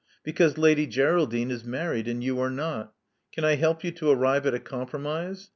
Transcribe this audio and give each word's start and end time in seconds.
Because 0.23 0.57
Lady 0.57 0.87
Geraldine 0.87 1.51
is 1.51 1.63
married 1.63 2.07
and 2.07 2.23
you 2.23 2.39
are 2.39 2.49
not. 2.49 2.91
Can 3.31 3.45
I 3.45 3.53
help 3.53 3.83
you 3.83 3.91
to 3.91 4.09
arrive 4.09 4.47
at 4.47 4.55
a 4.55 4.59
compromise? 4.59 5.49